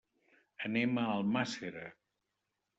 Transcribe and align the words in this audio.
Anem 0.69 0.97
a 1.03 1.05
Almàssera. 1.17 1.87